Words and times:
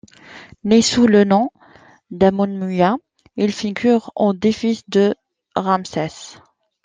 Né 0.63 0.81
sous 0.81 1.05
le 1.05 1.25
nom 1.25 1.51
d'Amonemouia, 2.09 2.97
il 3.35 3.51
figure 3.53 4.11
au 4.15 4.33
des 4.33 4.51
fils 4.51 4.81
de 4.89 5.13
Ramsès. 5.55 6.39